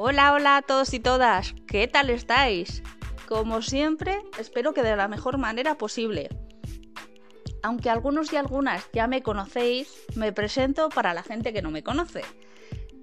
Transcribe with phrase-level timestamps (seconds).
[0.00, 2.84] Hola, hola a todos y todas, ¿qué tal estáis?
[3.26, 6.28] Como siempre, espero que de la mejor manera posible.
[7.64, 11.82] Aunque algunos y algunas ya me conocéis, me presento para la gente que no me
[11.82, 12.22] conoce.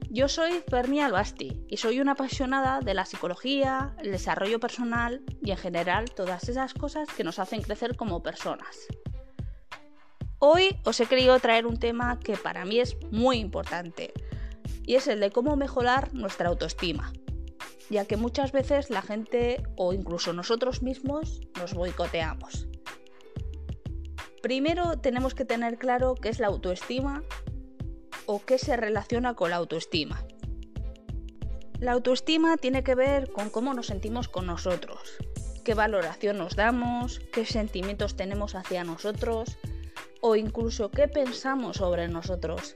[0.09, 5.51] Yo soy Fermi Albasti y soy una apasionada de la psicología, el desarrollo personal y
[5.51, 8.87] en general todas esas cosas que nos hacen crecer como personas.
[10.39, 14.13] Hoy os he querido traer un tema que para mí es muy importante
[14.85, 17.11] y es el de cómo mejorar nuestra autoestima,
[17.89, 22.67] ya que muchas veces la gente o incluso nosotros mismos nos boicoteamos.
[24.41, 27.23] Primero tenemos que tener claro qué es la autoestima
[28.27, 30.23] o qué se relaciona con la autoestima.
[31.79, 35.17] La autoestima tiene que ver con cómo nos sentimos con nosotros,
[35.63, 39.57] qué valoración nos damos, qué sentimientos tenemos hacia nosotros
[40.21, 42.75] o incluso qué pensamos sobre nosotros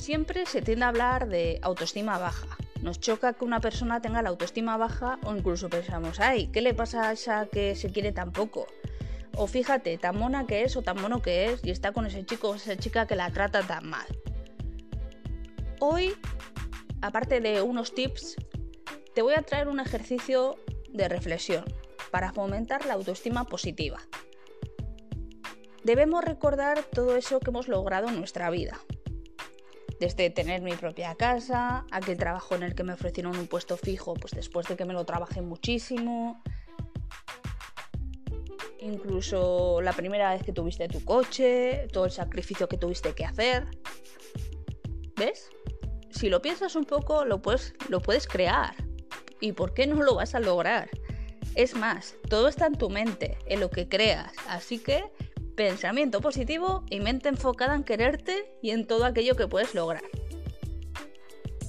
[0.00, 2.56] siempre se tiende a hablar de autoestima baja.
[2.82, 6.72] Nos choca que una persona tenga la autoestima baja o incluso pensamos, ay, ¿qué le
[6.72, 8.66] pasa a esa que se quiere tan poco?
[9.36, 12.24] O fíjate, tan mona que es o tan mono que es y está con ese
[12.24, 14.06] chico o esa chica que la trata tan mal.
[15.78, 16.14] Hoy,
[17.02, 18.36] aparte de unos tips,
[19.14, 20.56] te voy a traer un ejercicio
[20.88, 21.64] de reflexión
[22.10, 24.00] para fomentar la autoestima positiva.
[25.84, 28.78] Debemos recordar todo eso que hemos logrado en nuestra vida,
[30.00, 34.14] desde tener mi propia casa, aquel trabajo en el que me ofrecieron un puesto fijo,
[34.14, 36.42] pues después de que me lo trabajé muchísimo,
[38.80, 43.68] incluso la primera vez que tuviste tu coche, todo el sacrificio que tuviste que hacer.
[45.16, 45.50] ¿Ves?
[46.08, 48.74] Si lo piensas un poco, lo puedes, lo puedes crear.
[49.38, 50.88] ¿Y por qué no lo vas a lograr?
[51.56, 54.32] Es más, todo está en tu mente, en lo que creas.
[54.48, 55.04] Así que
[55.60, 60.02] pensamiento positivo y mente enfocada en quererte y en todo aquello que puedes lograr.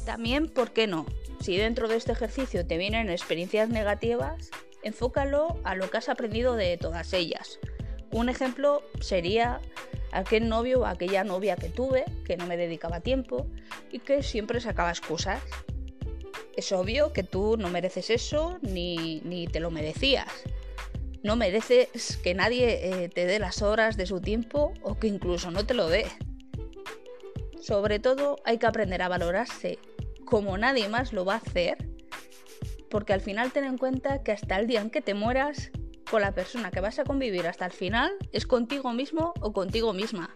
[0.06, 1.06] También, ¿por qué no?
[1.42, 4.50] Si dentro de este ejercicio te vienen experiencias negativas,
[4.82, 7.60] enfócalo a lo que has aprendido de todas ellas.
[8.12, 9.60] Un ejemplo sería
[10.14, 13.46] aquel novio o aquella novia que tuve, que no me dedicaba tiempo
[13.92, 15.44] y que siempre sacaba excusas.
[16.56, 20.32] Es obvio que tú no mereces eso ni, ni te lo merecías
[21.24, 25.52] no mereces que nadie eh, te dé las horas de su tiempo o que incluso
[25.52, 26.06] no te lo dé.
[27.62, 29.78] Sobre todo hay que aprender a valorarse
[30.26, 31.90] como nadie más lo va a hacer,
[32.90, 35.72] porque al final ten en cuenta que hasta el día en que te mueras,
[36.10, 39.94] con la persona que vas a convivir hasta el final es contigo mismo o contigo
[39.94, 40.34] misma.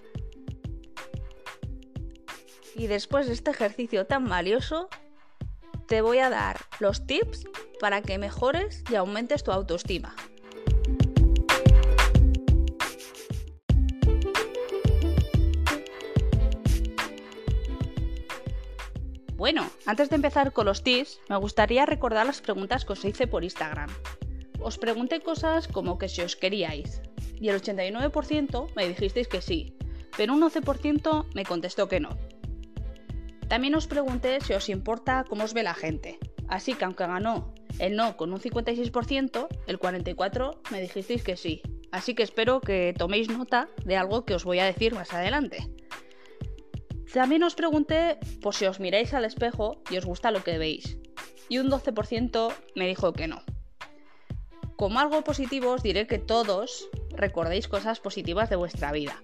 [2.75, 4.89] Y después de este ejercicio tan valioso,
[5.87, 7.45] te voy a dar los tips
[7.79, 10.15] para que mejores y aumentes tu autoestima.
[19.45, 23.27] Bueno, antes de empezar con los tips, me gustaría recordar las preguntas que os hice
[23.27, 23.91] por Instagram.
[24.59, 27.03] Os pregunté cosas como que si os queríais,
[27.39, 29.77] y el 89% me dijisteis que sí,
[30.17, 32.17] pero un 11% me contestó que no.
[33.47, 36.17] También os pregunté si os importa cómo os ve la gente,
[36.47, 41.61] así que aunque ganó el no con un 56%, el 44% me dijisteis que sí.
[41.91, 45.69] Así que espero que toméis nota de algo que os voy a decir más adelante.
[47.15, 50.97] También os pregunté por si os miráis al espejo y os gusta lo que veis.
[51.47, 53.41] Y un 12% me dijo que no.
[54.75, 59.23] Como algo positivo os diré que todos recordéis cosas positivas de vuestra vida.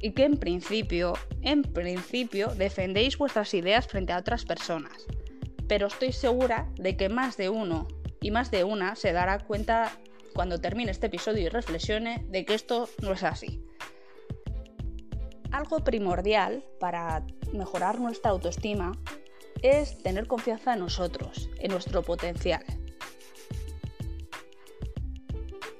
[0.00, 5.04] Y que en principio, en principio, defendéis vuestras ideas frente a otras personas.
[5.66, 7.88] Pero estoy segura de que más de uno
[8.20, 9.90] y más de una se dará cuenta
[10.32, 13.64] cuando termine este episodio y reflexione de que esto no es así
[15.52, 18.92] algo primordial para mejorar nuestra autoestima
[19.62, 22.64] es tener confianza en nosotros, en nuestro potencial.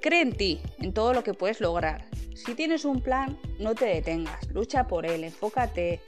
[0.00, 2.06] Cree en ti, en todo lo que puedes lograr.
[2.34, 6.00] Si tienes un plan, no te detengas, lucha por él, enfócate.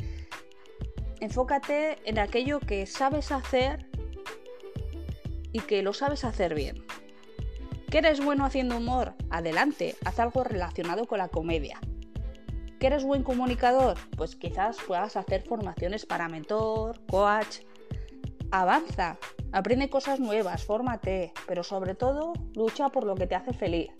[1.20, 3.88] Enfócate en aquello que sabes hacer
[5.52, 6.84] y que lo sabes hacer bien.
[7.90, 9.14] ¿Que eres bueno haciendo humor?
[9.30, 11.80] Adelante, haz algo relacionado con la comedia
[12.86, 13.96] eres buen comunicador?
[14.16, 17.60] Pues quizás puedas hacer formaciones para mentor, coach.
[18.50, 19.18] Avanza,
[19.52, 23.90] aprende cosas nuevas, fórmate, pero sobre todo lucha por lo que te hace feliz.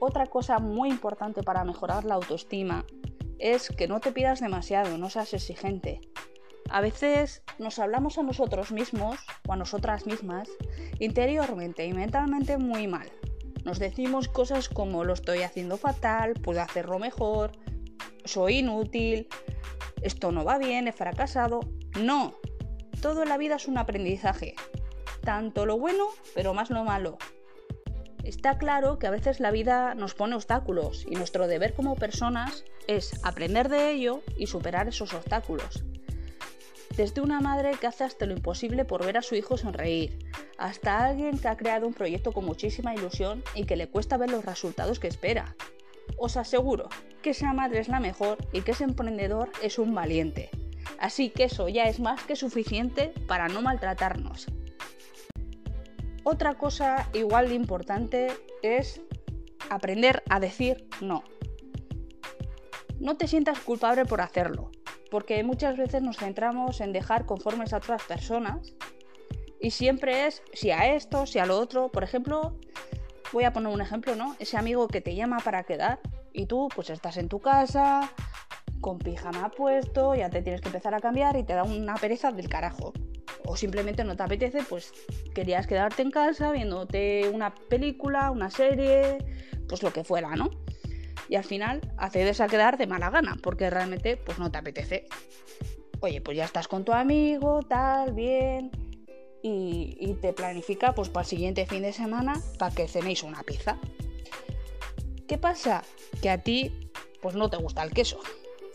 [0.00, 2.84] Otra cosa muy importante para mejorar la autoestima
[3.38, 6.00] es que no te pidas demasiado, no seas exigente.
[6.70, 10.48] A veces nos hablamos a nosotros mismos o a nosotras mismas
[10.98, 13.10] interiormente y mentalmente muy mal.
[13.64, 17.52] Nos decimos cosas como lo estoy haciendo fatal, puedo hacerlo mejor,
[18.24, 19.28] soy inútil,
[20.02, 21.60] esto no va bien, he fracasado.
[22.00, 22.34] No,
[23.00, 24.54] todo en la vida es un aprendizaje,
[25.22, 27.18] tanto lo bueno, pero más lo malo.
[28.24, 32.64] Está claro que a veces la vida nos pone obstáculos y nuestro deber como personas
[32.86, 35.84] es aprender de ello y superar esos obstáculos.
[36.96, 40.18] Desde una madre que hace hasta lo imposible por ver a su hijo sonreír,
[40.62, 44.30] hasta alguien que ha creado un proyecto con muchísima ilusión y que le cuesta ver
[44.30, 45.56] los resultados que espera.
[46.16, 46.88] Os aseguro
[47.20, 50.50] que esa madre es la mejor y que ese emprendedor es un valiente.
[51.00, 54.46] Así que eso ya es más que suficiente para no maltratarnos.
[56.22, 58.28] Otra cosa igual de importante
[58.62, 59.00] es
[59.68, 61.24] aprender a decir no.
[63.00, 64.70] No te sientas culpable por hacerlo,
[65.10, 68.76] porque muchas veces nos centramos en dejar conformes a otras personas
[69.62, 71.88] y siempre es si a esto, si a lo otro.
[71.88, 72.58] Por ejemplo,
[73.32, 74.36] voy a poner un ejemplo, ¿no?
[74.40, 76.00] Ese amigo que te llama para quedar
[76.32, 78.10] y tú pues estás en tu casa
[78.80, 82.32] con pijama puesto, ya te tienes que empezar a cambiar y te da una pereza
[82.32, 82.92] del carajo
[83.44, 84.92] o simplemente no te apetece, pues
[85.34, 89.18] querías quedarte en casa viéndote una película, una serie,
[89.68, 90.50] pues lo que fuera, ¿no?
[91.28, 95.06] Y al final accedes a quedar de mala gana, porque realmente pues no te apetece.
[96.00, 98.70] Oye, pues ya estás con tu amigo, tal, bien,
[99.42, 103.78] y, te planifica pues para el siguiente fin de semana para que cenéis una pizza.
[105.26, 105.82] ¿Qué pasa?
[106.20, 106.90] Que a ti
[107.20, 108.20] pues no te gusta el queso.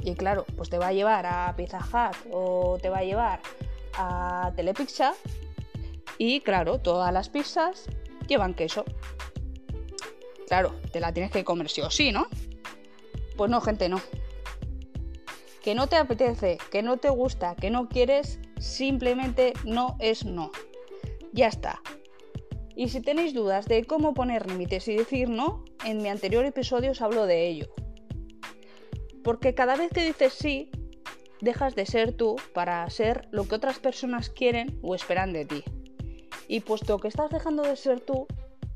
[0.04, 3.42] Y claro, pues te va a llevar a Pizza Hut o te va a llevar
[3.94, 5.14] a Telepizza
[6.18, 7.86] y claro, todas las pizzas
[8.28, 8.86] llevan queso.
[10.48, 12.28] Claro, te la tienes que comer sí o sí, ¿no?
[13.36, 14.02] Pues no, gente, no.
[15.62, 20.52] Que no te apetece, que no te gusta, que no quieres, simplemente no es no.
[21.34, 21.82] Ya está.
[22.76, 26.92] Y si tenéis dudas de cómo poner límites y decir no, en mi anterior episodio
[26.92, 27.68] os hablo de ello.
[29.24, 30.70] Porque cada vez que dices sí,
[31.42, 35.64] dejas de ser tú para ser lo que otras personas quieren o esperan de ti.
[36.48, 38.28] Y puesto que estás dejando de ser tú,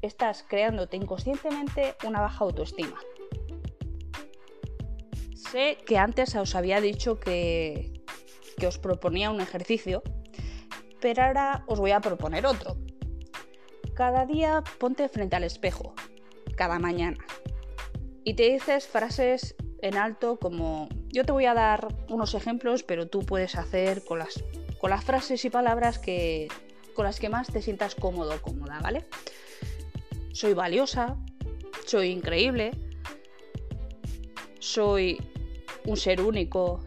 [0.01, 2.97] estás creándote inconscientemente una baja autoestima.
[5.35, 7.90] Sé que antes os había dicho que,
[8.61, 10.03] que os proponía un ejercicio,
[11.01, 12.77] pero ahora os voy a proponer otro.
[13.95, 15.95] Cada día ponte frente al espejo,
[16.55, 17.17] cada mañana,
[18.23, 23.07] y te dices frases en alto como yo te voy a dar unos ejemplos, pero
[23.07, 24.43] tú puedes hacer con las,
[24.77, 26.47] con las frases y palabras que,
[26.93, 29.07] con las que más te sientas cómodo o cómoda, ¿vale?
[30.33, 31.17] Soy valiosa,
[31.87, 32.69] soy increíble,
[34.59, 35.17] soy
[35.83, 36.83] un ser único,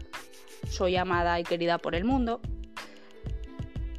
[0.69, 2.41] soy amada y querida por el mundo.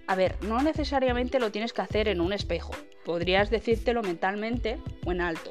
[0.07, 2.73] A ver, no necesariamente lo tienes que hacer en un espejo,
[3.05, 5.51] podrías decírtelo mentalmente o en alto.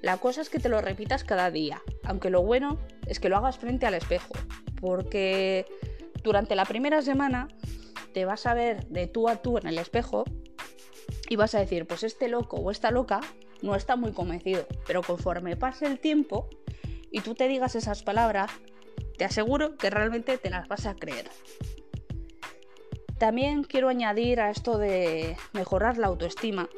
[0.00, 3.36] La cosa es que te lo repitas cada día, aunque lo bueno es que lo
[3.36, 4.34] hagas frente al espejo,
[4.80, 5.66] porque
[6.22, 7.48] durante la primera semana
[8.12, 10.24] te vas a ver de tú a tú en el espejo
[11.28, 13.20] y vas a decir, pues este loco o esta loca
[13.62, 16.48] no está muy convencido, pero conforme pase el tiempo
[17.10, 18.50] y tú te digas esas palabras,
[19.16, 21.30] te aseguro que realmente te las vas a creer.
[23.18, 26.68] También quiero añadir a esto de mejorar la autoestima,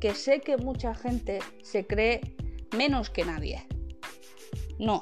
[0.00, 2.20] que sé que mucha gente se cree
[2.76, 3.66] menos que nadie.
[4.78, 5.00] No.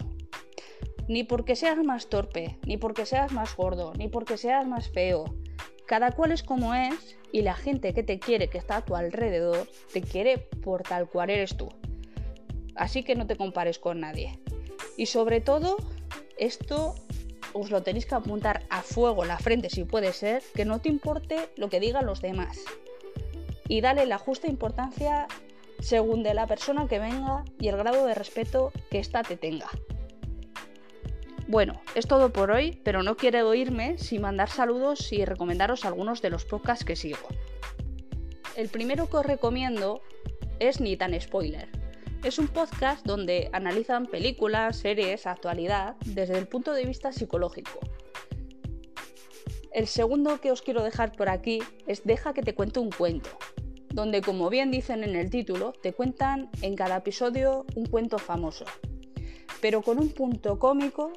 [1.09, 5.25] Ni porque seas más torpe, ni porque seas más gordo, ni porque seas más feo.
[5.87, 8.95] Cada cual es como es y la gente que te quiere, que está a tu
[8.95, 11.69] alrededor, te quiere por tal cual eres tú.
[12.76, 14.38] Así que no te compares con nadie.
[14.97, 15.76] Y sobre todo,
[16.38, 16.95] esto
[17.53, 20.81] os lo tenéis que apuntar a fuego en la frente si puede ser, que no
[20.81, 22.59] te importe lo que digan los demás.
[23.69, 25.26] Y dale la justa importancia
[25.81, 29.71] según de la persona que venga y el grado de respeto que ésta te tenga.
[31.47, 36.23] Bueno, es todo por hoy, pero no quiero irme sin mandar saludos y recomendaros algunos
[36.23, 37.29] de los podcasts que sigo.
[38.57, 40.00] El primero que os recomiendo
[40.59, 41.84] es Ni tan spoiler.
[42.25, 47.81] Es un podcast donde analizan películas, series, actualidad desde el punto de vista psicológico.
[49.73, 53.28] El segundo que os quiero dejar por aquí es Deja que te cuente un cuento,
[53.90, 58.64] donde como bien dicen en el título, te cuentan en cada episodio un cuento famoso,
[59.61, 61.12] pero con un punto cómico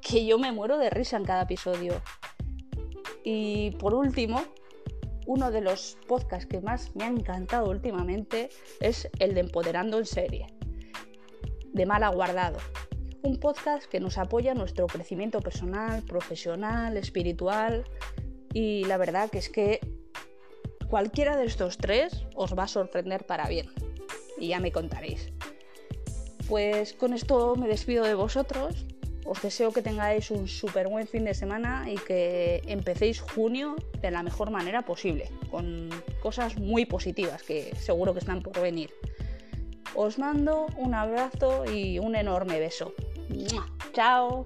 [0.00, 2.00] que yo me muero de risa en cada episodio.
[3.24, 4.40] Y por último,
[5.26, 8.50] uno de los podcasts que más me ha encantado últimamente
[8.80, 10.46] es el de Empoderando en serie,
[11.72, 12.58] de Mal Aguardado.
[13.22, 17.84] Un podcast que nos apoya en nuestro crecimiento personal, profesional, espiritual
[18.52, 19.80] y la verdad que es que
[20.94, 23.66] Cualquiera de estos tres os va a sorprender para bien.
[24.38, 25.32] Y ya me contaréis.
[26.48, 28.86] Pues con esto me despido de vosotros.
[29.24, 34.10] Os deseo que tengáis un súper buen fin de semana y que empecéis junio de
[34.10, 35.88] la mejor manera posible, con
[36.20, 38.90] cosas muy positivas que seguro que están por venir.
[39.94, 42.92] Os mando un abrazo y un enorme beso.
[43.92, 44.44] ¡Chao!